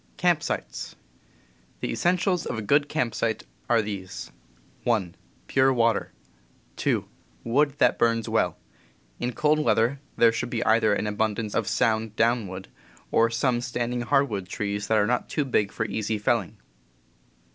[0.17, 0.41] P <;,.
[1.79, 4.31] The essentials of a good camp site ^* are these:
[4.83, 5.13] 1.
[5.45, 6.11] Pure water.
[6.77, 7.07] 2.
[7.43, 8.57] Wood that burns well.
[9.19, 12.67] In cold weather there should be either an abundance of sound downwood
[13.11, 16.57] or some standing hardwood trees that are not too big for easy felling.